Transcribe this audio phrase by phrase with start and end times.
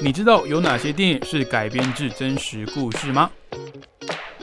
[0.00, 3.28] 你知道有哪些电影是改编自真实故事吗？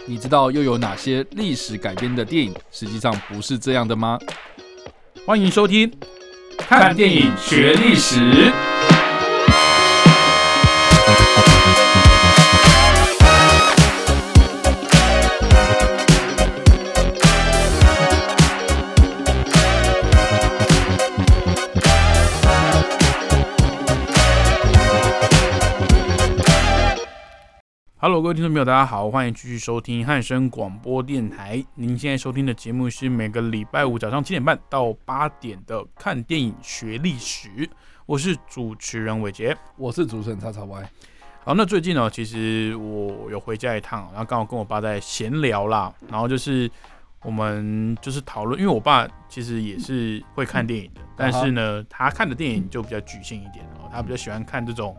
[0.05, 4.19] 你知道又有哪些历史改编的电影实际上不是这样的吗？
[5.25, 5.89] 欢迎收听
[6.57, 8.51] 《看电影学历史》。
[28.15, 31.61] Hello，各位听众朋友，大家好，欢迎继续收听汉声广播电台。
[31.73, 37.49] 您现在收听的节目是每个礼拜五早上七点半到八点的《看电影学历史》，
[38.05, 40.89] 我是主持人伟杰，我是主持人叉叉 Y。
[41.43, 46.71] 好，那最近呢，其实我有回家一趟，然后刚好跟我爸在闲聊啦，然后就是
[47.21, 54.95] 我们就是讨论，因为我爸其实也是会看电影的，但是呢，他看的电影就比较局限一点哦，他比较喜欢看这种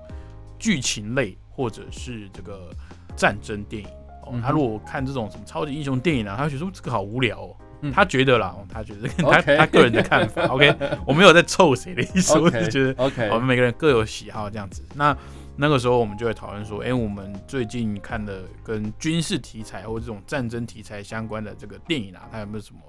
[0.59, 2.71] 剧情类或者是这个。
[3.17, 3.89] 战争电影
[4.25, 7.57] 哦，他如果看这种什么超级英雄电影啊，他会觉得这个好无聊哦。
[7.93, 10.43] 他觉得啦，他觉得 他他个人的看法。
[10.49, 10.75] OK，
[11.07, 14.83] 我没有在臭谁的意思，我是觉得 OK，我们每个人各有喜好这样子。
[14.95, 15.17] 那
[15.57, 22.81] 那个时候我们就会讨论说，哎，我们最近看的跟军事题材或这种战争题材相关的这个电影啊，他有没有什么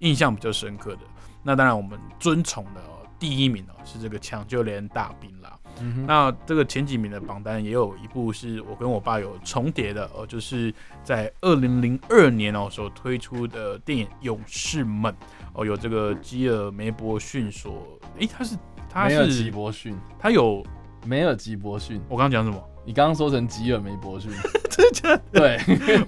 [0.00, 1.00] 印象比较深刻的？
[1.42, 2.80] 那当然，我们尊崇的
[3.18, 5.58] 第一名哦是这个抢救连大兵啦。
[6.06, 10.72] 那这个前几名的榜单也有一部是我跟我爸有重叠的哦，就是
[11.02, 15.12] 在二零零二年哦所推出的电影《勇士们》
[15.52, 18.56] 哦，有这个基尔梅伯逊所，诶，他是
[18.88, 20.64] 他是吉伯逊，他有
[21.04, 22.62] 梅尔吉伯逊，我刚刚讲什么？
[22.84, 24.30] 你刚刚说成吉尔梅伯逊，
[24.68, 25.20] 真的？
[25.32, 25.58] 对，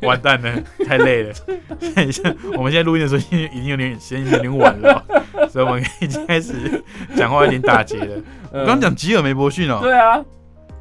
[0.07, 1.33] 完蛋了，太累了。
[1.95, 2.23] 等一下，
[2.57, 5.03] 我们现在录音的时候已经有点时间有点晚了，
[5.51, 6.83] 所以我们已经开始
[7.17, 8.23] 讲话有点打结了。
[8.53, 10.23] 我刚讲吉尔梅伯逊哦，对啊。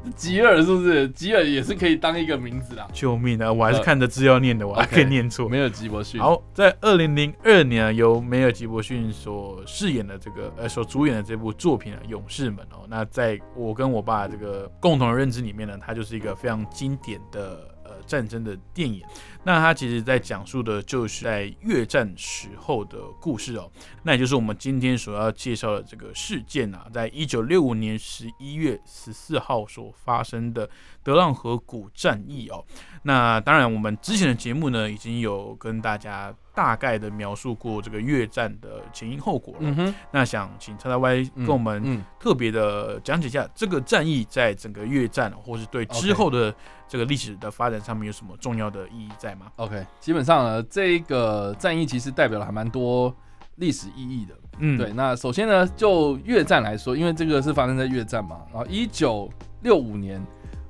[0.14, 1.08] 吉尔是不是？
[1.08, 2.86] 吉尔也是可以当一个名字啦。
[2.92, 3.52] 救命啊！
[3.52, 5.48] 我还是看着字要念的，我还可以念错。
[5.48, 6.20] 没有吉伯逊。
[6.20, 17.90] 好，在二零零二年由梅尔吉伯逊所饰演的这个呃所主演的这部作品啊，《勇士们》哦，那在我跟我爸这个共同的认知里面呢，它就是一个非常经典的呃。
[18.06, 19.02] 战争的电影，
[19.46, 23.70] 那它其实在讲述的就是在越战时候的故事哦。
[24.02, 30.68] 那也就是我们今天所要介绍的这个事件啊，在一九六五年十一月十四号所发生的
[31.04, 32.64] 德浪河谷战役哦。
[33.04, 39.94] 那当然，我们之前的节目呢，已经有跟大家大概的描述过这个越战的前因后果了。
[40.10, 46.52] 那想请叉叉 Y 跟我们特别的讲解一下这个战役在整个越战，或是对之后的。
[46.88, 53.14] 这个历史的发展上面有什么重要的意义在吗？OK，基本上呢，这个战役其实代表了还蛮多
[53.56, 54.34] 历史意义的。
[54.58, 54.92] 嗯，对。
[54.92, 59.30] 那首先呢，就越战来说，因为这个是发生在越战嘛，然后一九
[59.62, 60.18] 六五年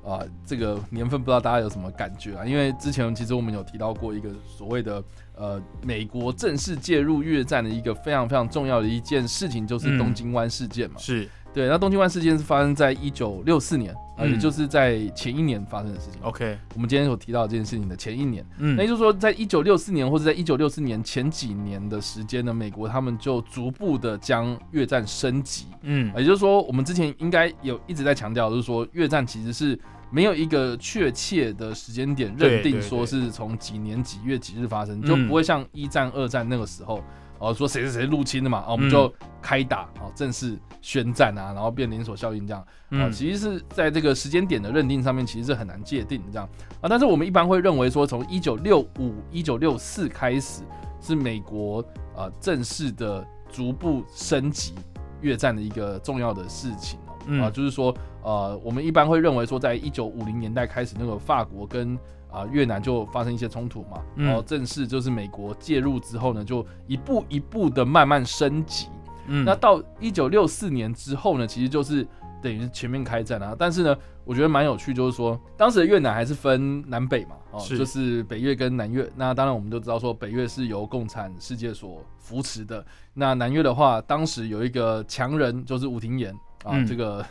[0.05, 2.45] 啊，这个年份不知道大家有什么感觉啊？
[2.45, 5.03] 因为之前其实我们有提到过一个所谓的
[5.35, 10.97] 呃，美国正式介入越战的一个非常非常重要的一件事情，就是东京湾事件嘛。
[10.99, 11.29] 是。
[11.57, 16.21] 对，那东京湾事件是发生在一九六四年，啊，也就是在前一年发生的事情。
[16.21, 29.81] OK，我们今天所提到这件事情的前一年，嗯，那也就是说，在一九六四年或者在一九六四年前几年的时间呢，美国他们就逐步的将越战升级，嗯，也就是说，我们之前应该有一直在强调，就是说越战其实是
[30.11, 37.03] 没有一个确切的时间点认定说是从几年几月几日发生，就不会像一战、二战那个时候。
[37.39, 46.49] 哦，说谁谁谁入侵的嘛，哦，我们就开打，哦，正式宣战啊，然后变连锁效应这样，啊，其实是在这个时间点的认定上面，其实是很难界定这样，
[46.81, 50.63] 啊，但是我们一般会认为说，从一九六五、一九六四开始，
[51.01, 51.81] 是美国
[52.17, 54.75] 啊正式的逐步升级
[55.21, 56.99] 越战的一个重要的事情
[57.29, 61.99] 哦，啊，就是说，呃，我们一般会认为说，在一九五零年代开始，那个法国跟
[62.37, 68.89] 啊，越南就发生一些冲突嘛，然后正式就是美国介入之后呢，就一步一步的慢慢升级。
[69.27, 72.07] 嗯，那到一九六四年之后呢，其实就是
[72.43, 73.57] 等于是全面开战啊。
[73.59, 73.97] 但是呢，
[74.27, 79.11] 我觉得蛮有趣，就是说当时的越南还是分南北嘛，哦，就是北越跟南越。
[79.17, 82.85] 那当然我们都知道说，北越是由共产世界所扶持的。
[83.15, 86.35] 那南越的话，当时有一个强人就是武廷琰
[86.65, 87.25] 啊，这个。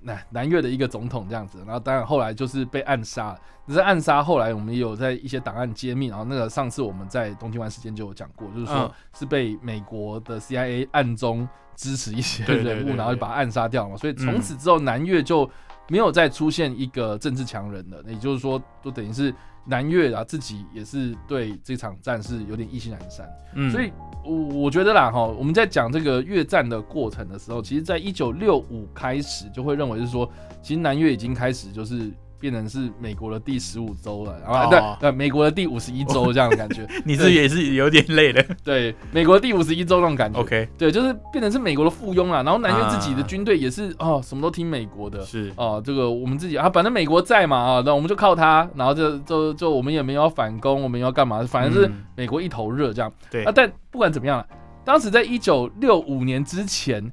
[0.00, 3.36] 南南越的一个总统这样子，然后当然后来就是被暗杀。
[3.66, 13.96] 只是暗杀后来我们也有在一些档案揭秘，然后那个上次我们在东京湾事件就有讲过，就是说是被美国的 CIA 暗中支持一些人物，然后就把他暗杀掉嘛。
[13.96, 15.50] 所以从此之后南越就
[15.88, 19.34] 没有再出现一个政治强人了，也就是说，就等于是
[19.64, 23.28] 南越啊自己也是对这场战是有点意兴阑珊。
[23.54, 23.92] 嗯，所以
[24.24, 30.30] 我我觉得啦哈，我们在讲这个越战的过程的时候，其实在一九六五开始就会认为是说，
[30.62, 32.10] 其实南越已经开始就是。
[32.38, 38.44] 变成是美国的第十五周了，啊，对对，美国的第五十一州这样的感觉， 你是也是有点累的。
[38.62, 40.38] 对，美国第五十一州那种感觉。
[40.40, 42.42] OK，对，就是变成是美国的附庸了。
[42.42, 45.24] 然后南越自己的军队也是哦，什么都听美国的。
[45.24, 48.68] 是哦，这个我们自己啊，反正美国在嘛啊，那我们就靠他。
[48.74, 51.42] 然后就就就我们也没有反攻，我们要干嘛？
[51.46, 53.12] 反正是美国一头热这样。
[53.30, 54.46] 对啊，但不管怎么样了，
[54.84, 57.10] 当时在一九六五年之前，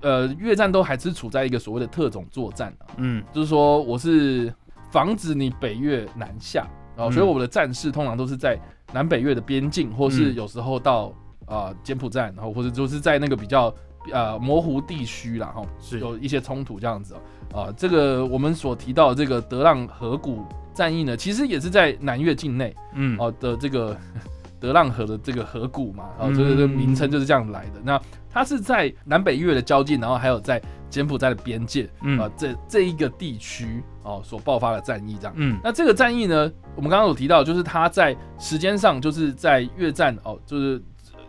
[0.00, 4.52] 呃，越战都还是处在一个所谓的特种作战嗯，就是说我是。
[4.92, 6.64] 防止你北越南下
[6.96, 8.58] 啊，所以我们的战士通常都是在
[8.92, 11.10] 南北越的边境，或是有时候到
[11.46, 13.74] 啊柬埔寨，然后或者就是在那个比较
[14.12, 17.14] 呃模糊地区啦，哈，是有一些冲突这样子
[17.54, 17.72] 啊。
[17.74, 20.44] 这个我们所提到的这个德浪河谷
[20.74, 23.96] 战役呢，其实也是在南越境内，嗯，哦的这个
[24.60, 27.80] 德浪河的这个河谷嘛，啊，这个名称就是这样来的。
[27.82, 28.00] 那
[28.30, 30.60] 它是在南北越的交界，然后还有在
[30.92, 31.88] 柬埔寨的边界，
[32.20, 35.32] 啊，这这一个地区哦所爆发的战役这样。
[35.36, 40.82] 嗯，那这个战役呢，我们刚刚有提到，就是它在时间上就是在越战哦，就是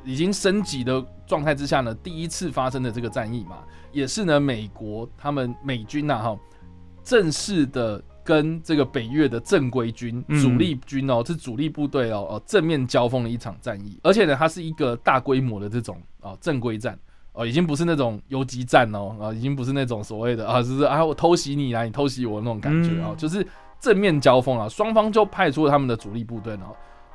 [0.03, 3.59] 已经升级的状态之下呢，第一次发生的这个战役嘛，
[3.93, 6.37] 也是呢美国他们美军呐哈
[7.01, 15.97] 正式的跟这个北越的正规军主力军哦，是主力部队哦哦正面交锋的一场战役，而且呢，它是一个大规模的这种。
[16.23, 16.97] 啊，正规战
[17.33, 23.45] 哦，已经不是那种游击战哦，啊，已经不是那种所谓的啊，就是啊，我偷袭你啊，你偷袭我那种感觉啊，就是
[23.79, 26.65] 正面交锋啊，双方就派出了他们的主力部队呢。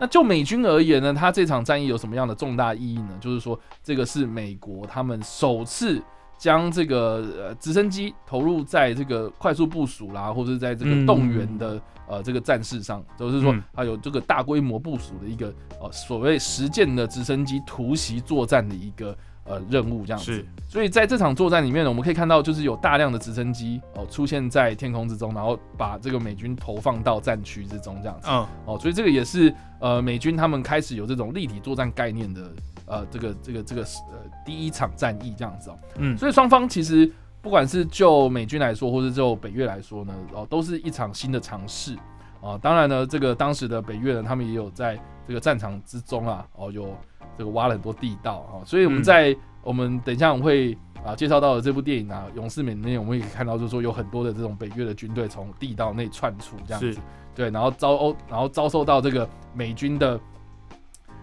[0.00, 3.16] 那就美军而言呢，他这场战役有什么样的重大意义呢？
[3.20, 6.02] 就是说，这个是美国他们首次
[6.36, 19.16] 将这个呃直升机投入在这个快速部署啦，或者在这个动员的呃这个战事上，就是说啊有这个大规模部署的一个呃所谓实践的直升机突袭作战的一个。
[19.48, 28.28] 呃，任务这样子，所以在这场作战里面呢，我们可以看到，就是有大量的直升机哦出现在天空之中，然后把这个美军投放到战区之中这样子。
[28.30, 32.52] 嗯，哦，所以这个也是呃美军他们开始有这种立体作战概念的
[32.84, 35.78] 呃这个这个这个呃第一场战役这样子哦。
[35.96, 37.10] 嗯，所以双方其实
[37.40, 41.96] 不管是就美军来说，或是就北越来说呢，哦，都是一场新的尝试
[42.42, 42.58] 啊。
[42.60, 46.94] 当然呢，这个当时的北越呢，他们也有在这个战场之中啊，哦有。
[47.38, 50.76] 这个挖了很多地道啊，所以我们在我们等一下我们会
[51.06, 57.00] 啊介绍到的这部电影啊《勇士美》里面，我们也可以看到，就是说有很多的这种北越的军队从地道内窜出这样子，
[57.36, 60.20] 对，然后遭欧，然后遭受到这个美军的，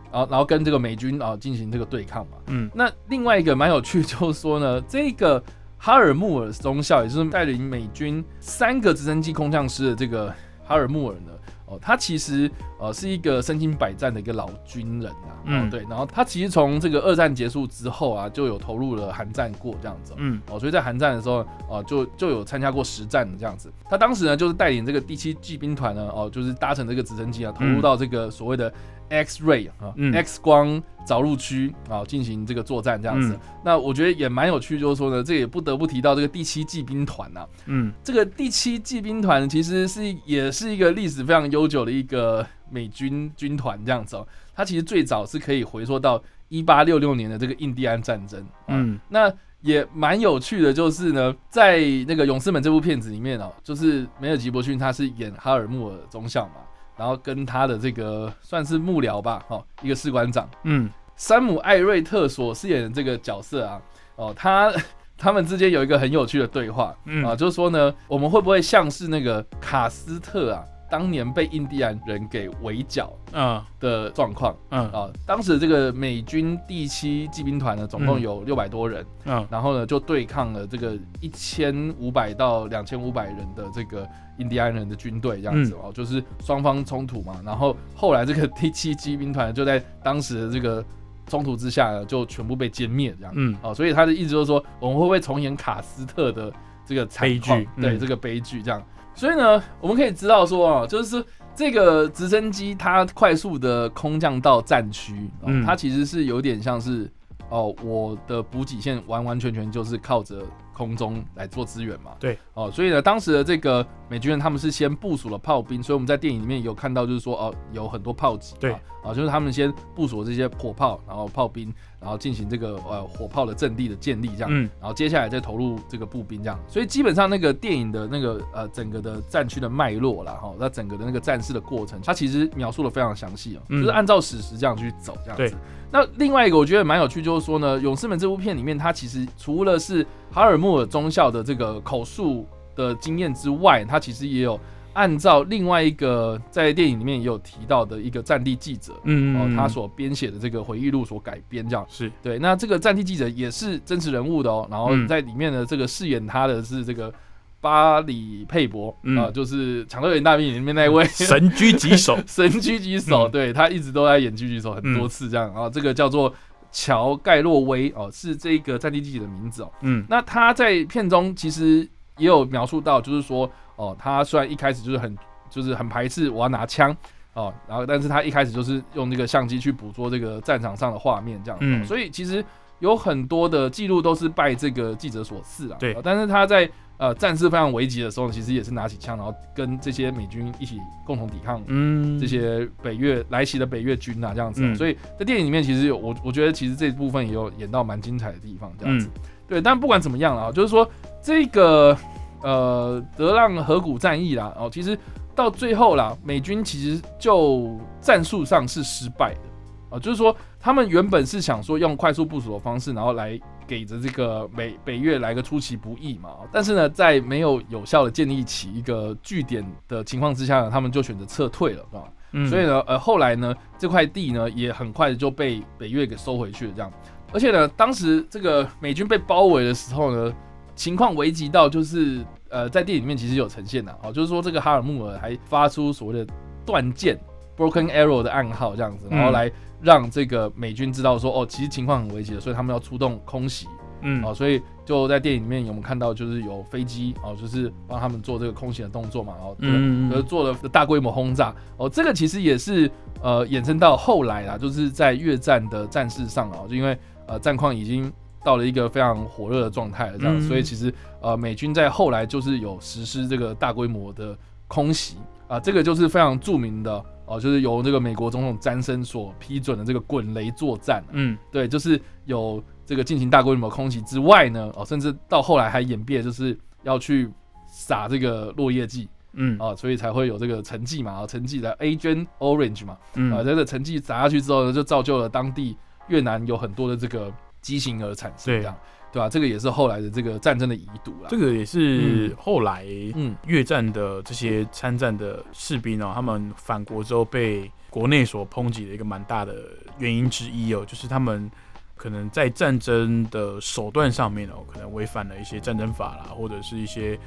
[0.09, 2.37] 然后然后跟这个美军啊进行这个对抗嘛。
[2.47, 5.43] 嗯，那另外一个蛮有趣，就是说呢，这个
[5.77, 10.29] 哈尔穆尔中校，也就是带领美军三个直升机空降师的这个
[10.65, 11.33] 哈尔穆尔呢。
[11.65, 23.71] 哦，他其实呃是一个身经百战的一个老军人啊，嗯，对，然后他其实从这个二战结束之后啊，就有投入了韩战过这样子，嗯，哦，所以在韩战的时候，哦，就就有参加过实战的这样子。
[23.89, 28.71] 他当时呢，就是带领这个第七骑兵团呢，哦，就是搭乘这个直升机啊，投入到这个所谓的。
[29.09, 33.37] X ray 啊，X 光着陆区啊，进行这个作战这样子。
[33.63, 37.45] 那我觉得也蛮有趣，就是说呢，这也不得不提到这个第七骑兵团呐。
[37.65, 44.27] 嗯，这个第七骑兵团其实是也是一个历史非常悠久的一个美军军团这样子哦。
[44.55, 48.43] 它其实最早是可以回溯到一八六六年的这个印第安战争。
[48.67, 49.31] 嗯，那
[49.61, 56.55] 也蛮有趣的，就是呢，在那个《勇士们》这部片子里面哦，就是梅尔吉伯逊他是演哈尔穆尔中校嘛。
[56.97, 63.81] 然后跟他的这个算是幕僚吧，哦，一个士官长，嗯，山姆艾瑞特所饰演的这个角色啊，
[64.15, 64.73] 哦，他
[65.17, 70.63] 他们之间有一个很有趣的对话，啊，就是说呢，我们会不会像是那个卡斯特啊？
[70.89, 74.89] 当年被印第安人给围剿啊的状况，嗯。
[74.91, 90.85] 啊，当时这个美军第七骑兵团呢，总共有六百多人，嗯，然后呢就对抗了这个一千五百到两千五百人的这个印第安人的军队，这样子哦，就是双方冲突嘛，然后后来这个第七骑兵团就在当时的这个
[91.27, 96.53] 冲突之下呢，就全部被歼灭，这样，嗯，哦，所以他的意思就是说，我们会不会重演卡斯特的
[96.85, 97.67] 这个悲剧？
[97.81, 98.81] 对，这个悲剧这样。
[99.15, 101.23] 所以呢，我们可以知道说啊，就是
[101.55, 105.29] 这个直升机它快速的空降到战区，
[105.65, 107.09] 它其实是有点像是
[107.49, 110.43] 哦，我的补给线完完全全就是靠着
[110.75, 112.11] 空中来做支援嘛。
[112.19, 121.73] 对，哦，所以呢，当时的这个美军人他们是先部署了炮兵，所以我们在电影里面有看到，就是说哦，有很多炮击，对，啊，就是他们先部署这些火炮，然后炮兵。
[121.97, 135.57] 然后进行这个呃火炮的阵地的建立，这样，嗯，然后接下来再投入这个步兵，这样，所以基本上那个电影的那个呃整个的战区的脉络啦，哈，那整个的那个战事的过程，它其实描述的非常详细哦，就是按照史实这样去走，这样子。
[135.91, 144.59] 那另外一个我觉得蛮有趣，就是说呢，《勇士们》这部片里面，它其实除了是哈尔穆尔中校的这个口述的经验之外，他其实也有。
[144.93, 152.39] 按照另外一个在电影里面也有提到的一个战地记者，嗯，哦，他所编写的这个回忆录所改编，这样是对。
[152.39, 157.13] 那这个战地记者也是真实人物的哦，然后在里面的这个饰演他的是这个
[157.59, 165.69] 巴里佩伯啊，就是《抢救员大兵》里面那位神狙击手， 神狙击手，对他一直都在演狙击手很多次这样啊。
[165.69, 166.33] 这个叫做
[166.75, 169.71] 乔盖洛威哦，是这个战地记者的名字哦。
[169.79, 173.49] 嗯，那他在片中其实也有描述到，就是说。
[173.77, 175.17] 哦，他虽然一开始就是很
[175.49, 176.95] 就是很排斥我要拿枪
[177.33, 182.41] 哦，然后但是他一开始就是用那个相机去捕捉这个战场上的画面这样，嗯，所以其实
[182.79, 199.09] 有很多的记录都是拜这个记者所赐啊，对，但是他在呃战事非常危急的时候，其实也是拿起枪，然后跟这些美军一起共同抵抗，嗯，这些北越来袭的北越军啊这样子，所以在电影里面其实有我我觉得其实这部分也有演到蛮精彩的地方这样子，
[199.47, 200.89] 对，但不管怎么样啊，就是说
[201.21, 201.97] 这个。
[202.43, 204.95] 呃，德浪河谷战役啦，哦，其实
[205.33, 222.03] 到最后啦，美军其实就战术上是失败的，啊，就是说他们原本是想说用快速部署的方式，然后来给着这个北北越来个出其不意嘛，但是呢，在没有有效的建立起一个据点的情况之下呢，他们就选择撤退了，是吧？
[222.31, 226.91] 嗯，所以呢，呃，后来呢，这块地呢也很快的就被北越给收回去了，这样，
[227.33, 230.33] 而且呢，当时这个美军被包围的时候呢。
[230.77, 236.33] 情况危急到就是呃，在电影里面其实有呈现的哦，就是说这个哈尔穆尔还发出所谓的
[236.65, 237.17] 断剑
[237.57, 243.67] （broken arrow） 的暗号这样子，然后来让这个美军知道说哦，其实情况很危急的，所以他们要出动空袭，
[244.01, 251.53] 嗯，哦，所以就在电影里面我们看到就是有飞机哦，就是帮他们做这个空袭的动作嘛，然后嗯，而做了大规模轰炸。
[251.77, 252.89] 哦，这个其实也是
[253.21, 256.97] 呃衍生到后来啦，就是在越战的战事上啊，就因为
[257.27, 258.11] 呃战况已经。
[258.43, 265.17] 到了一个非常火热的状态了，这样，所以其实呃，美军在后来就是有实施这个大规模的空袭。
[265.47, 271.03] 啊，这个就是非常著名的哦，就是由这个美国总统詹森所批准的这个滚雷作战。
[271.11, 277.29] 嗯，对，就是有这个进行大规模空袭之外呢，哦，甚至到后来还演变，就是要去
[277.67, 279.09] 撒这个落叶剂。
[279.33, 282.97] 嗯，啊，所以才会有这个沉剂嘛，啊，沉剂的 Agent Orange 嘛，
[283.35, 285.75] 啊，这个沉剂撒下去之后呢，就造就了当地
[286.07, 287.31] 越南有很多的这个。
[287.65, 288.75] 畸形而产生，这样
[289.15, 289.29] 对吧？
[289.29, 291.29] 这个也是后来的这个战争的遗毒了。
[291.29, 299.55] 这个也是后来嗯越战的这些参战的士兵哦，他们返国之后被国内所抨击的一个蛮大的
[299.99, 301.49] 原因之一哦，就是他们
[301.95, 307.17] 可能在战争的手段上面哦，可能违反了一些战争法啦，或者是一些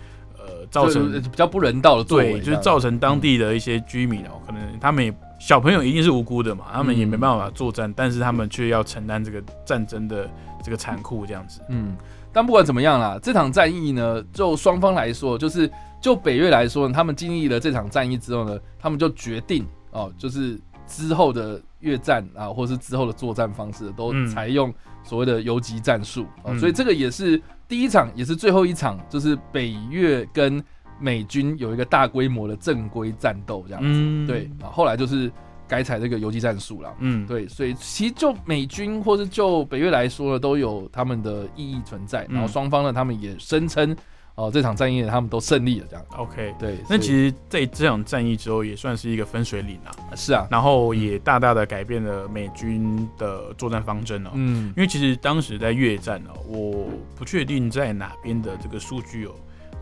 [0.49, 5.14] 呃造成比较不人道的作为，就是造成当地的一些居民哦，可能他们也。
[5.40, 10.28] 小朋友一定是无辜的嘛，他们也没办法作战，但是他们却要承担这个战争的
[10.64, 11.61] 这个残酷这样子。
[11.69, 11.97] 嗯，
[12.33, 15.71] 但不管怎么样啦，这场战役呢，就双方来说，就是
[16.02, 26.26] 就北越来说，他们经历了这场战役之后呢，他们就决定哦，就是之后的越战啊，或是之后的作战方式，都采用所谓的游击战术。
[26.42, 26.57] 啊。
[26.59, 30.61] 所以这个也是第一场，也是最后一场，就是北越跟。
[31.00, 35.30] 美军有一个大规模的正规战斗，这样子，对啊，后来就是
[35.68, 43.97] 改采这个游击战术了，嗯，对，所以其实就美军或是就北越来说呢，都有他们的意义存在，然后双方呢，他们也声称，
[44.38, 59.33] 哦，这场战役他们都胜利了，这样，OK，对，那其实在这场战役之后，也算是一个分水岭啊，是啊，然后也大大的改变了美军的作战方针哦，嗯，因为其实当时在越战哦，我不确定在哪边的这个数据哦。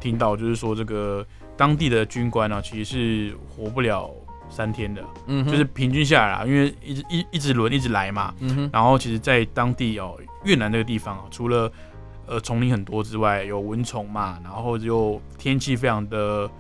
[0.01, 4.11] 听到就是说，这个当地的军官呢，其实是活不了
[4.49, 11.73] 三天的，嗯，就是平均下来啊，因为一直一一直轮一直来嘛，嗯哼，然后其实，在当地哦，越南这个地方啊，除了
[12.27, 16.51] 呃丛林很多之外，有蚊虫嘛，然后就天气非常的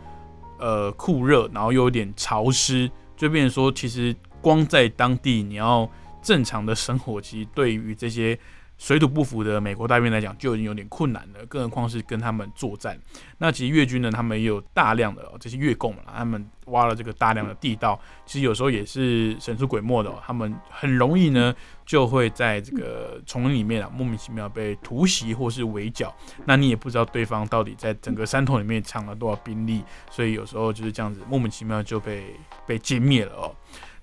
[0.58, 5.88] 呃酷热，然后又有点潮湿，就变成说，其实光在当地你要
[6.22, 8.38] 正常的生活，其实对于这些
[8.78, 12.98] 水土不服的美国大兵来讲，就已经有点困难了，更何况是跟他们作战。
[13.38, 21.54] 那其实越军呢，他们也有大量的这些越共嘛，他们挖了这个大量的地道，其实有时候也是神出鬼没的哦，他们很容易呢
[21.86, 26.14] 就会在这个丛林里面啊，莫名其妙被突袭或是围剿。
[26.44, 32.34] 那你也不知道对方到底在整个山头里面藏了多少兵力，所以有时候就是这样子莫名其妙就被
[32.66, 33.54] 被歼灭了哦。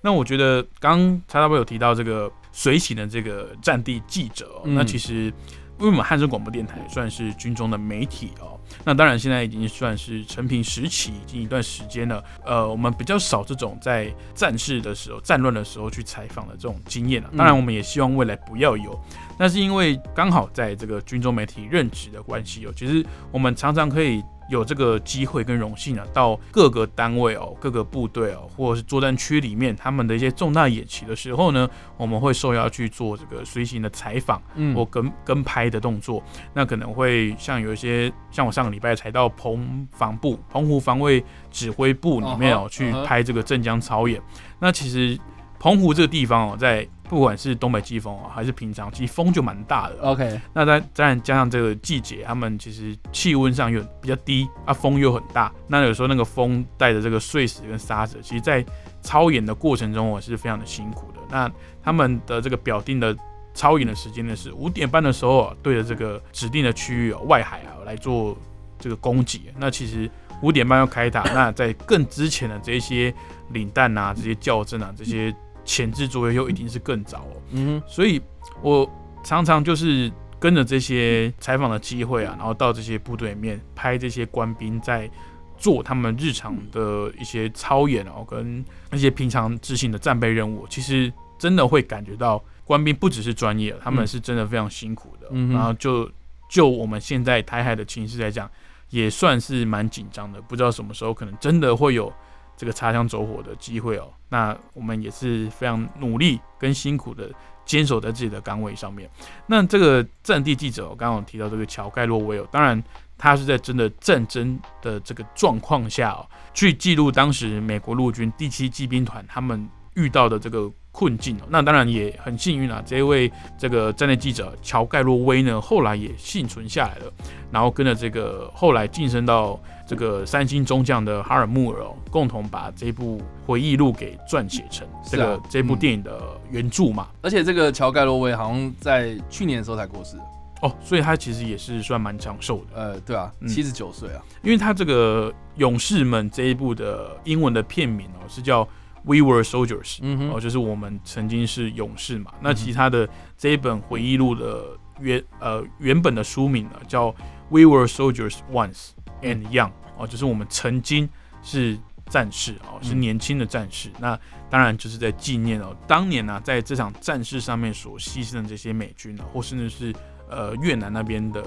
[0.04, 5.32] 那我觉得刚才大伯有提到这个随行的这个战地记者，那其实
[5.78, 12.22] 因为我们汉声广播电台算是军中的媒体哦，那当然现在已经算是成平时期，已经一段时间了。
[12.44, 17.30] 呃，我们比较少这种在战事的时候、战乱的时候去采访的这种经验了。
[17.34, 19.02] 当然，我们也希望未来不要有，
[19.38, 24.22] 那是因为刚好在这个军中媒体任职的关系哦，其实我们常常可以。
[24.48, 36.22] 有这个机会跟荣幸啊，到各个单位哦、各个部队哦，或者是作战区里面，他们的一些重大演习的时候呢，我们会受邀去做这个随行的采访，嗯，或跟跟拍的动作。
[36.52, 44.20] 那可能会像有一些，像我上个礼拜才到澎防部、澎湖防卫指挥部里面哦，去拍这个镇江操演。
[44.58, 45.18] 那其实
[45.64, 49.96] 澎湖这个地方哦，在不管是东北季风啊，还是平常，其实风就蛮大的。
[50.02, 55.50] OK，那再再加上这个季节，他们其实气温上又比较低啊，风又很大。
[55.66, 58.62] 那有时候那个风带着这个碎石跟沙子，其实在
[59.00, 61.18] 操演的过程中，我是非常的辛苦的。
[61.30, 61.50] 那
[61.82, 63.16] 他们的这个表定的
[63.54, 68.36] 操演的时间呢，是五点半的时候啊，对着这个指定的区域外海啊来做
[68.78, 69.44] 这个攻击。
[69.56, 70.10] 那其实
[70.42, 73.14] 五点半要开打，那在更之前的这些
[73.52, 75.34] 领弹啊、这些校正啊、这些。
[75.64, 78.20] 前置作业又一定是更早哦，嗯，所以
[78.62, 78.88] 我
[79.22, 85.10] 常常就是跟着这些采访的机会啊，然后到这些部队里面拍这些官兵在
[85.56, 95.28] 做他们日常的一些操演哦，跟那些平常执行的战备任务，其实真的会感觉到官兵不只是专业，他们是真的非常辛苦的。
[95.50, 96.10] 然后就
[96.48, 98.50] 就我们现在台海的情势来讲，
[98.90, 102.12] 也算是蛮紧张的，不知道什么时候可能真的会有。
[102.56, 107.30] 这个擦枪走火的机会哦，那我们也是非常努力跟辛苦的
[107.64, 109.08] 坚守在自己的岗位上面。
[109.46, 112.82] 那这个战地记者，我刚刚提到这个乔盖洛维哦，当然
[113.16, 120.70] 他是在真的战争的这个状况下哦，去记录当时美国陆军第七骑兵团他们遇到的这个。
[120.96, 122.80] 困境哦，那当然也很幸运啊。
[122.86, 127.12] 这一位这个战地记者乔盖洛威呢，后来也幸存下来了，
[127.50, 137.08] 然后跟着这个后来晋升到这个三星中将的哈尔穆尔哦，共同把这部回忆录给撰写成这个这部电影的原著嘛。
[137.22, 140.16] 而且这个乔盖洛威好像在去年的时候才过世
[140.62, 142.80] 哦，所以他其实也是算蛮长寿的。
[142.80, 144.22] 呃，对啊，七十九岁啊。
[144.42, 148.66] 因为他这个勇士们这一部的英文的片名哦是叫。
[149.06, 149.98] We were soldiers，
[150.32, 152.32] 哦，就是我们曾经是勇士嘛。
[152.40, 153.06] 那其他的
[153.36, 154.64] 这一本回忆录的
[154.98, 157.14] 原呃原本的书名呢，叫
[157.50, 158.92] We were soldiers once
[159.24, 161.08] and young，哦，就是我们曾经
[161.42, 161.76] 是
[162.10, 163.90] 战士哦，是年轻的战士。
[163.98, 169.92] 那当然就是在纪念哦，当年呢在这场战事上面所牺牲的这些美军呢，或甚至是
[170.30, 171.44] 呃越南那边的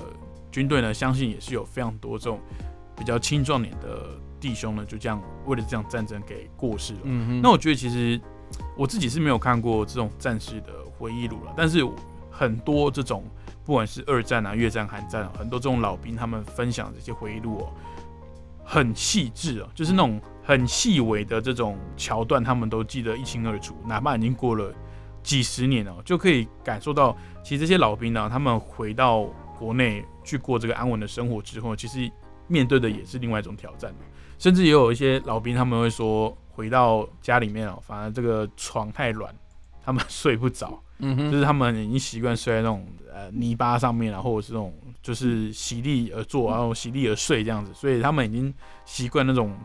[0.51, 2.39] 军队呢，相信也是有非常多这种
[2.95, 4.19] 比较青壮年的。
[4.39, 6.99] 弟兄呢，就这样为了这场战争给过世了。
[7.05, 8.21] 嗯那我觉得其实
[8.77, 11.83] 我自己是没有看过这种战士的回忆录了，但是
[12.29, 13.23] 很多这种
[13.67, 17.73] 不管是二战啊、越战、韩战，很多这种老兵他们分享这些回忆录哦，
[18.63, 24.73] 很细致哦，就是那种很细微的这种桥段，他们都记得一清二楚，哪怕已经过了
[25.21, 29.25] 几十年了，就可以感受到，其实这些老兵呢，他们回到
[29.59, 32.09] 国内去过这个安稳的生活之后，其实
[32.47, 33.93] 面对的也是另外一种挑战。
[34.39, 39.35] 甚至也有一些老兵，他们会说回到家里面哦，反而这个床太软，
[39.83, 40.81] 他们 睡不着。
[40.99, 48.53] 嗯哼，就是他们已经习惯睡在那种呃泥巴上面啊，或者是那种就是席地而坐，然后席地而睡这样子，所以他们已经
[48.85, 49.57] 习惯那种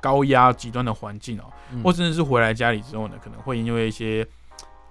[0.00, 1.44] 高压极端的环境哦。
[1.82, 4.26] 或甚至是回来家里之后呢，可能会因为一些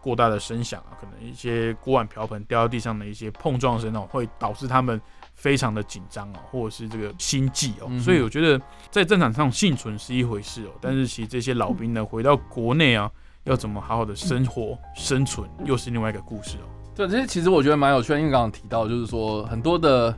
[0.01, 5.01] 过大的声响啊，可能一些锅碗瓢盆掉到地上的一些碰撞声哦，会导致他们。
[5.37, 8.57] 非常的紧张哦，或者是这个心悸哦，所以我觉得
[8.89, 13.11] 在战场上幸存是一回事哦，但是其实这些老兵呢，回到国内啊，
[13.45, 16.67] 要怎么好好的生活生存，又是另外一个故事哦。
[16.93, 20.15] 对，这些其实我觉得蛮有趣的，因为刚刚提到就是说很多的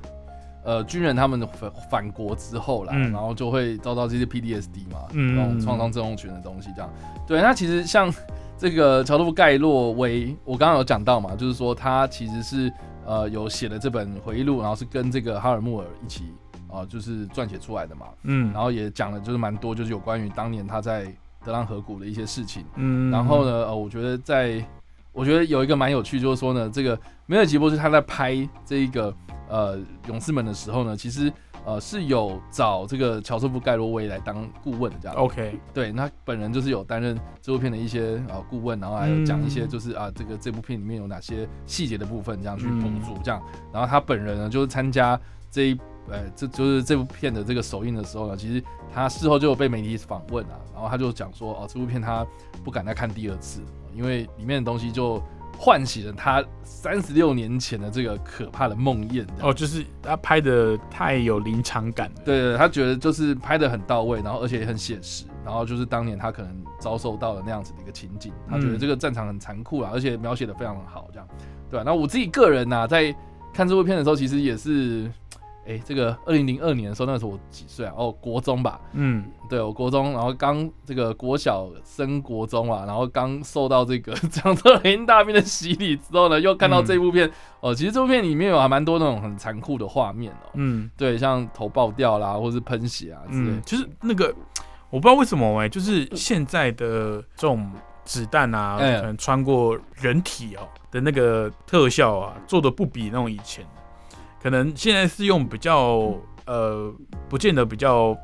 [0.63, 6.89] 呃军人他们返返国之后啦，然后就会遭到这些 PDSD 嘛，嗯，那种创伤症候群的东西这样。
[7.25, 8.13] 对，那其实像
[8.57, 12.73] 这个乔夫盖洛威，我刚刚有讲到嘛，就是说他其实是。
[13.09, 16.25] 呃，有写了这本回忆录，然后是跟这个哈尔穆尔一起
[16.69, 18.07] 啊，就是撰写出来的嘛。
[18.23, 21.09] 嗯，然后也讲了，就是蛮多，就是有关于当年他在
[21.47, 22.65] 德浪河谷的一些事情。
[22.75, 24.61] 嗯，然后呢，呃，我觉得在，
[25.13, 29.15] 我觉得有一个蛮有趣，就是说呢，这个梅尔吉波是他在拍这一个
[29.47, 29.79] 呃
[30.09, 31.31] 勇士们的时候呢，其实
[31.65, 35.15] 呃是有找这个乔瑟夫盖洛威来当顾问的这样。
[35.15, 43.41] OK，对，那本人就是有担任这部片的一些呃顾问，然后还有讲一些就是啊这个这部片里面有哪些细节的部分，这样去补足这样。
[43.71, 45.17] 然后他本人呢就是参加
[45.49, 45.79] 这一
[46.09, 52.25] 呃这就是这部片的这个首映的时候呢，其实他事后就有被媒体访问啊，然后他就讲说哦这部片他
[52.63, 53.61] 不敢再看第二次，
[53.95, 55.21] 因为里面的东西就。
[55.59, 59.25] 唤起了他三十六年前的这个可怕的梦魇。
[59.41, 62.21] 哦，就是他拍的太有临场感了。
[62.23, 65.25] 对对，他觉得就是拍的很到位，然后而且也很写实。
[65.43, 71.27] 然后就是当年他可能遭受到了那样子的一个情景，他觉得这个战场很残酷啊，而且描写的非常的好，这样。
[71.71, 73.11] 对那我自己个人呢，在
[73.51, 75.11] 看这部片的时候，其实也是。
[75.67, 77.93] 哎，这个二零零二年的时候，那时候我几岁啊？
[77.97, 78.79] 哦，国中吧。
[78.93, 87.29] 嗯，对，我国中，然后刚这个国小升国中啊，然后刚受到这个 长特林大兵的洗礼之后呢，又看到这部片。
[87.59, 90.49] 哦，其实这部片里面有还蛮多那种很残酷的画面哦。
[90.53, 93.51] 嗯，对，像头爆掉啦，或是喷血啊之类。
[93.65, 94.33] 其实那个
[94.89, 97.69] 我不知道为什么哎，就是现在的这种
[98.05, 103.65] 子弹啊，可能穿过人体哦的那个特效啊，做的不比那种以前。
[104.47, 106.89] 可能现在是用比较呃，
[107.27, 108.17] 不见得比较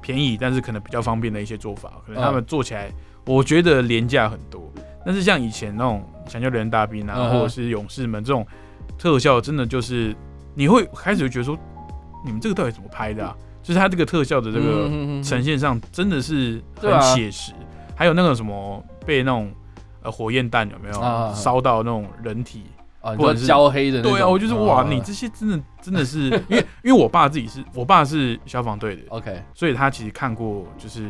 [0.00, 1.92] 便宜，但是可能比较方便的一些做法。
[2.06, 2.90] 可能他们做起来，
[3.26, 4.72] 我觉得廉价很多。
[5.04, 8.46] 但是像以前那种《抢救雷人大兵》啊，或者是《勇士们》这种
[8.96, 10.16] 特效，真的就是
[10.54, 11.54] 你会开始觉得说，
[12.24, 13.36] 你们这个到底怎么拍的啊？
[13.62, 14.88] 就是它这个特效的这个
[15.22, 17.52] 呈现上，真的是很写实。
[17.94, 19.52] 还有那个什么被那种
[20.00, 20.94] 呃火焰弹有没有
[21.34, 22.62] 烧到那种人体？
[23.14, 31.08] 或者是焦黑的，对啊，我就是哇，你这些真的真的是，因为因为我爸自己是我爸是消防队的， OK，所以他其实看过就是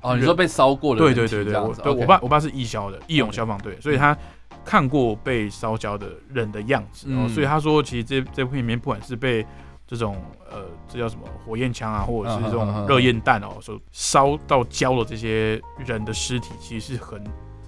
[0.00, 4.16] 哦，你说被烧过的，对对对对，我对我爸我爸是义消的义勇消防队，所以他
[4.64, 9.46] 看过被烧焦的人的样子，然后所以他说，其实这这部片里面不管是被
[9.86, 10.16] 这种
[10.50, 17.22] 呃这叫什么火焰枪啊，或者是这种热焰弹哦，所烧到焦的这些人的尸体，其实是很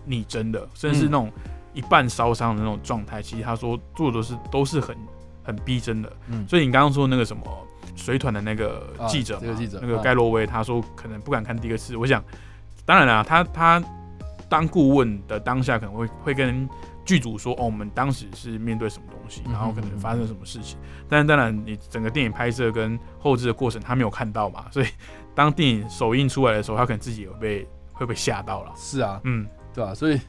[0.04, 1.30] 拟真的，甚至是那种。
[1.72, 4.96] 一半烧伤的那种状态，其实他说做的是都是很
[5.42, 6.12] 很逼真的。
[6.28, 7.42] 嗯，所以你刚刚说那个什么
[7.96, 9.40] 水团的那个记者，
[9.80, 11.96] 那个盖洛威，他说可能不敢看第二次。
[11.96, 12.22] 我想，
[12.84, 13.82] 当然了，他他
[14.48, 16.68] 当顾问的当下可能会会跟
[17.04, 20.78] 剧组说，哦，我们当时是面对什么东西，然后可能发生什么事情。
[21.08, 24.86] 但是当然，你整个电影拍摄跟后置的过程，他没有看到嘛，所以
[25.34, 28.72] 当电影首映出来的时候，他可能自己有被会被吓到了。
[28.76, 29.94] 是啊，嗯，对吧？
[29.94, 30.20] 所以。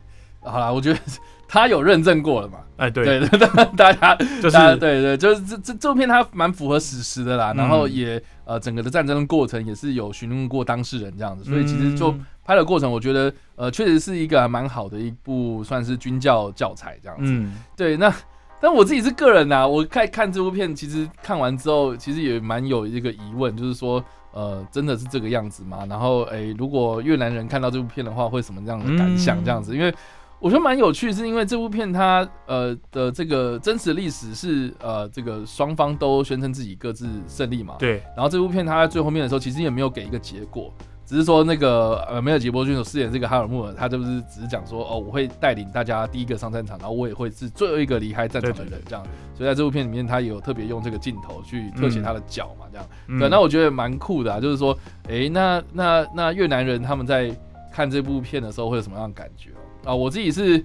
[0.43, 0.99] 好了，我觉得
[1.47, 2.59] 他有认证过了嘛？
[2.77, 7.53] 哎，对对对， 大家就是对对，就是这这这部片它蛮符合史实的啦。
[7.55, 17.31] 然后也呃，整个的战争过程也是有询问过当事人这样子，所以其实就拍的过程，我觉得呃，确实是一个蛮好的一部算是军教教材这样子。
[17.31, 17.95] 嗯，对。
[17.95, 18.11] 那
[18.59, 25.85] 但我自己是个人呐，我看看这部片，其实看完之后，其实也蛮有一个疑问，就是说呃，真的是这个样子吗？
[25.87, 29.37] 然后哎，如果越南人看到这部片的话，会什么样的感想？
[29.45, 29.93] 这样子，因为。
[30.43, 37.75] 我觉得蛮有趣，是因为这部片它呃的这个真实历史是呃这个双方都宣称自己各自胜利嘛。
[37.79, 38.03] 对。
[38.13, 40.69] 然后这部片它在最后面的时候，其实也没有给一个结果，
[41.05, 49.01] 只是说那个呃梅尔吉伯逊所饰演这个哈尔穆尔，他就是只是讲说哦，我会带领大家第一个上战场，然后我也会是最后一个离开战场的人这样。
[49.33, 52.85] 所以在这部片里面，他也有特别用这个镜头去特写他的脚嘛，这样。
[53.17, 53.29] 对。
[53.29, 54.77] 那我觉得蛮酷的啊，就是说，
[55.07, 57.33] 哎，那那那越南人他们在
[57.71, 59.51] 看这部片的时候会有什么样的感觉？
[59.51, 60.63] 啊，我自己是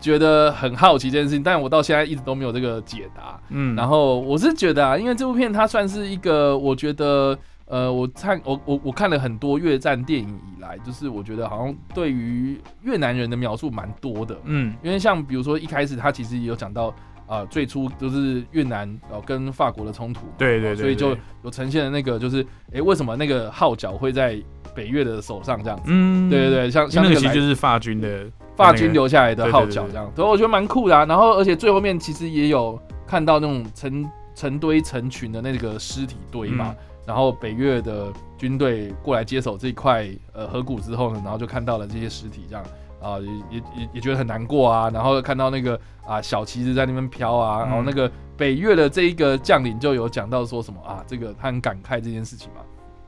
[0.00, 3.40] 觉得很好奇这件事情，但我到现在一直都没有这个解答。
[3.50, 14.36] 嗯，然后我是觉得啊，因为这部片它算是一个，我觉得，呃，我看我我我看了很多越战电影以来，就是我觉得好像对于越南人的描述蛮多的。
[14.44, 16.94] 嗯，因为像比如说一开始他其实也有讲到
[17.26, 24.40] 啊，最初就是越南哦跟法国的冲突，对对对，所以就有呈现的那个就是，哎，为什么那个号角会在
[24.78, 25.84] 北越的手上这样子？
[25.86, 28.26] 嗯，对对对，像像那个其实就是法军的。
[28.58, 31.04] 法军留下来的号角，这样，所以我觉得蛮酷的啊。
[31.04, 36.74] 然后，而且最后面其实也有看到那种成成堆成群的那个尸体堆嘛。
[37.06, 42.64] 然后北越的军队过来接手这块呃河谷之后呢，然后就看到了这些尸体，这样
[43.00, 44.90] 啊，也也也也觉得很难过啊。
[44.92, 52.60] 然后看到那个啊小旗子在那边飘啊，然后那个北越的这一个将领就有讲到说什么啊，这个他很感慨这件事情嘛。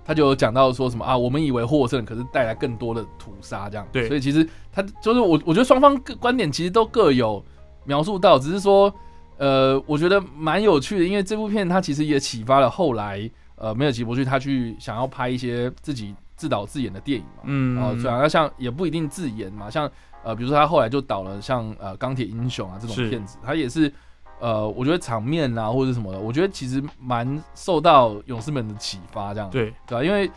[0.05, 3.87] 他就有讲到说什么啊，我们以为获胜，可是带来更多的屠杀，这样。
[3.93, 7.45] 对，所以其实他就是我，我觉得双方观点其实都各有
[7.85, 8.93] 描述到，只是说，
[9.37, 17.43] 呃，我觉得蛮有趣的，因为这部片它其实也启发了后来呃梅尔吉伯逊他去想要拍一些自己自导自演的电影嘛。
[17.45, 17.77] 嗯。
[17.77, 19.91] 然后虽然像也不一定自演嘛，像
[20.25, 23.93] 呃比如说他后来就导了像呃钢铁英雄啊这种片子，他也是
[24.41, 30.03] 呃，我觉得场面啊或者什么的，我觉得其实蛮受到勇士们的启发，这样对对吧？
[30.05, 30.31] 因为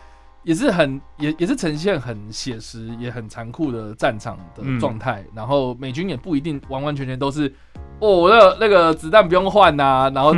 [0.43, 7.51] 也是很也也是呈现很写实也很残酷的战场的状态，然后美军也不一定完完全全都是。
[7.99, 10.33] 哦，我那那个子弹不用换呐，然后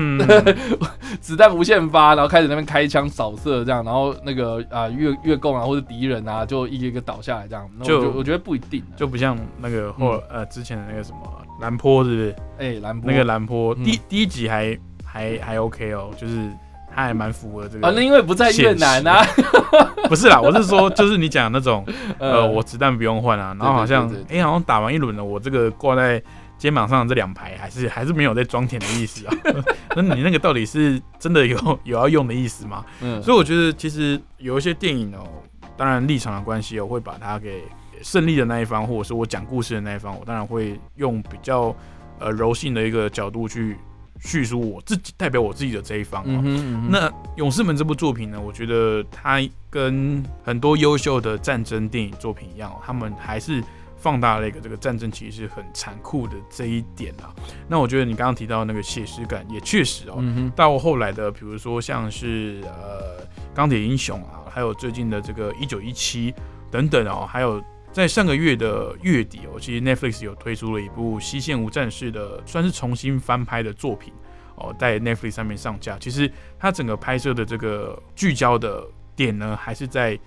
[1.19, 11.17] 子弹无限发，然后开始那边开枪扫射这样，然后那个啊越越共啊或者敌人啊就一个一个倒下来这样，就我觉得不一定，就不像那个或呃之前的那个什么
[11.59, 12.35] 蓝坡是不是？
[12.57, 16.49] 哎，蓝坡那个蓝坡第第一集还还还 OK 哦，就是
[16.93, 19.25] 他还蛮符合这个啊，那因为不在越南啊，
[20.09, 21.85] 不是啦，我是说就是你讲那种
[22.19, 26.21] 呃我子弹不用换啊，然后好像哎好像打完一轮了，我这个挂在。
[26.57, 29.33] 肩膀上这两排还是还是没有在装填的意思啊？
[29.93, 32.83] 那你那个到底是真的有有要用的意思吗？
[33.01, 35.27] 嗯，所以我觉得其实有一些电影哦，
[35.75, 37.61] 当然立场的关系，我会把它给
[38.05, 41.75] 胜利的那一方，或者是我讲故事的那一方，我当然会用比较
[42.19, 43.75] 呃柔性的一个角度去
[44.19, 46.87] 叙述我自己代表我自己的这一方嗯。
[46.91, 49.41] 那《勇士们》这部作品呢，我觉得它
[49.71, 53.63] 跟很多优秀的战争电影作品一样，他们还是。
[53.97, 57.33] 放大了一个这个战争其实是很残酷的这一点啊，
[57.67, 60.23] 那我觉得你刚刚提到那个写实感也确实哦，
[60.55, 66.31] 到后来的比如说像是呃钢铁英雄啊，还有最近的这个一九一七
[66.69, 67.59] 等等哦，还有
[67.95, 74.13] 在上个月的月底哦，其实 Netflix 有推出了一部《西线无战事》的算是重新翻拍的作品
[74.57, 75.97] 哦，在 Netflix 上面上架。
[75.97, 76.29] 其实
[76.59, 80.19] 它整个拍摄的这个聚焦的点呢，还是在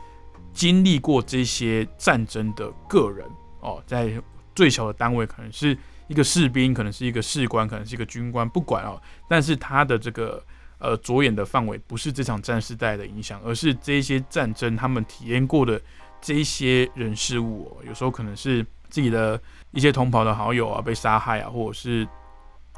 [0.51, 3.29] 经历过这些战争的个人。
[3.61, 4.19] 哦，在
[4.55, 5.77] 最小的单位可能是
[6.07, 8.99] 一个士兵，可能是一个士官，可能是一个军官，不管哦。
[9.29, 10.43] 但是他的这个
[10.79, 15.79] 呃着眼的范围不是这场战事带来的影响，而是这些战争他们体验过的
[16.21, 17.77] 这一些人事物。
[17.87, 22.07] 有时候可能是自己的一些同袍的好友啊被杀害啊，或者是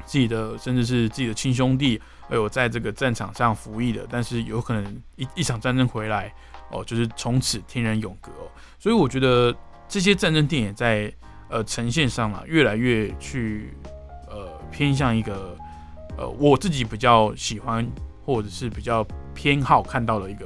[0.05, 6.33] 自己的甚至是自己的亲兄弟，还有在这个战场上服役的，但是有可能一一场战争回来
[6.69, 8.31] 哦，就是从此天人永隔。
[8.79, 9.55] 所以我觉得。
[9.93, 11.13] 这些战争电影在
[11.49, 13.73] 呃呈现上啊，越来越去
[14.29, 15.53] 呃偏向一个
[16.17, 17.85] 呃我自己比较喜欢
[18.25, 20.45] 或者是比较偏好看到的一个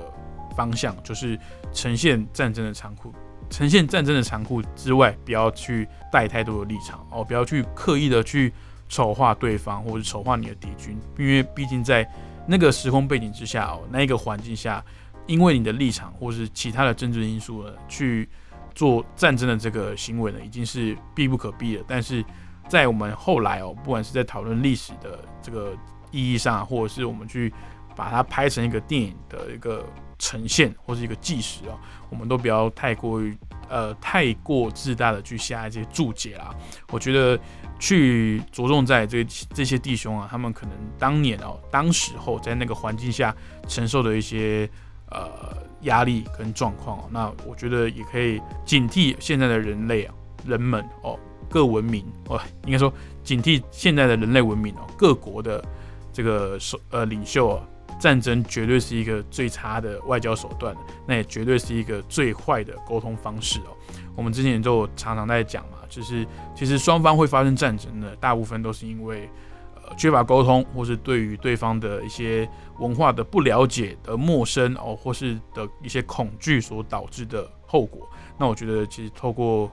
[0.55, 1.37] 方向，就是
[1.73, 3.13] 呈现战争的残酷，
[3.49, 8.53] 呈现战争的残酷之外，不要去带太多的立场哦，不要去刻意的去
[8.89, 12.07] 丑化对方或者丑化你的敌军，因为毕竟在
[12.47, 14.83] 那个时空背景之下哦，那一个环境下，
[15.27, 18.27] 因为你的立场或是其他的政治因素呢，去。
[18.75, 21.83] 做战争的这个行为呢，已经是必不可避的。
[21.87, 22.21] 但是
[22.67, 25.71] 在我们后来哦，不管是在讨论历史的这个
[26.11, 27.53] 意义上，或者是我们去
[27.95, 29.85] 把它拍成一个电影的一个
[30.19, 31.77] 呈现，或是一个纪实啊，
[32.09, 33.35] 我们都不要太过于
[33.69, 36.53] 呃太过自大的去下一些注解啦。
[36.91, 37.39] 我觉得
[37.79, 39.23] 去着重在这
[39.53, 43.35] 这些弟兄啊，他们可能当年哦，当时候在那个环境下
[43.67, 44.69] 承受的一些
[45.09, 45.63] 呃。
[45.81, 52.91] 压力跟状况哦，那我觉得也可以警惕现在的人类啊，人们哦，各文明哦，应该说
[53.23, 55.63] 警惕现在的人类文明哦，各国的
[56.11, 57.67] 这个首呃领袖啊，
[57.99, 60.75] 战争绝对是一个最差的外交手段，
[61.07, 63.75] 那也绝对是一个最坏的沟通方式哦。
[64.15, 69.29] 我们之前就常常在讲嘛，就是其实双方会发生战争的，大部分都是因为
[69.75, 69.81] 呃。
[69.95, 78.09] 缺乏沟通，或是对于对方的一些文化的不了解的陌生哦，或是的一些恐惧所导致的后果。
[78.37, 79.71] 那我觉得，其实透过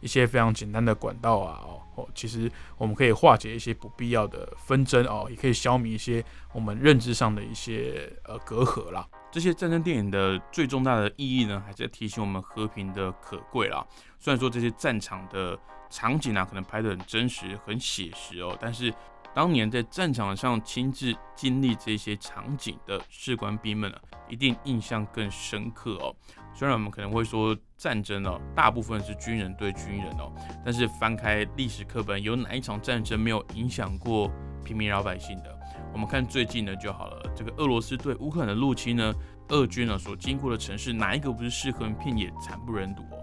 [0.00, 1.60] 一些非常简单的管道啊，
[1.94, 9.06] 哦，其实我们可以化解一些不必要的纷争哦，也可以消弭一些我们认知上的一些呃隔阂啦。
[9.30, 13.86] 这些战争电影的最重大的意义呢，还是提醒我们和平的可贵啦。
[14.18, 15.58] 虽然说这些战场的
[15.90, 18.92] 场景啊，可能拍得很真实、很写实哦，但是。
[19.34, 26.14] 当年在战场上亲自经历这些场景的士官兵们呢，一定印象更深刻哦。
[26.54, 30.32] 虽然我们可能会说战争哦，大部分是军人对军人哦，
[30.64, 34.30] 但是翻开历史课本，有哪一场战争没有影响过
[34.64, 35.52] 平民老百姓的？
[35.92, 37.32] 我们看最近的就好了。
[37.34, 39.12] 这个俄罗斯对乌克兰的入侵呢，
[39.48, 43.20] 俄军呢所经过的城市，哪一个不是尸横遍野、惨不忍睹哦？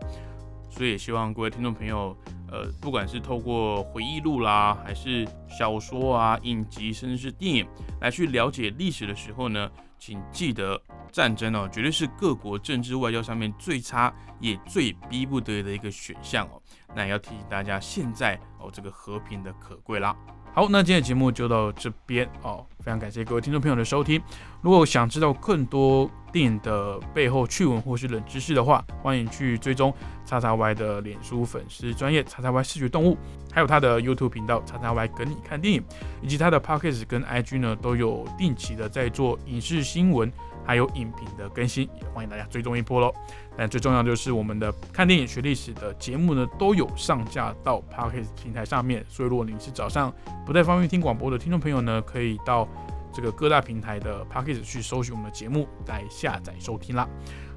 [0.69, 2.13] 所以也希望各位听众朋友。
[2.51, 7.65] 呃，不管是透过回忆录啦，还是小说啊、影集，甚至是电影
[8.01, 10.79] 来去了解历史的时候呢，请记得
[11.11, 16.61] 战争哦，绝对是各国政治外交上面最差也最逼不得已的一个选项哦。
[16.93, 20.13] 那也要提醒大家，现在哦，这个和平的可贵啦。
[20.53, 24.21] 好，那今天的节目就到这边哦，非常感谢各位听众朋友的收听。
[24.59, 29.93] 如果想知道更多电影的背后趣闻或是冷知识的话，欢迎去追踪
[30.25, 33.17] 叉叉 Y 的脸书粉丝专业叉叉 Y 视觉动物，
[33.49, 35.81] 还有他的 YouTube 频道叉叉 Y 跟你看电影，
[36.21, 40.29] 以及他的 Podcast 跟 IG 呢都有定期的在做影视新闻
[40.65, 43.13] 还有影评的更新，也欢迎大家追踪一波喽。
[43.57, 50.13] 但最重要就是我们的看电影学历史的节目呢，都有上架到 Podcast 平台上面，所以如果你是早上
[50.45, 52.67] 不太方便听广播的听众朋友呢，可以到
[53.13, 57.07] 这个各大平台的 Podcast 去搜寻我们的节目来下载收听啦。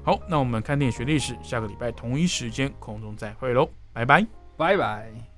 [0.03, 4.25] 好，那我们看电影学历史，下个礼拜同一时间空中再会喽，拜拜，
[4.57, 5.34] 拜拜。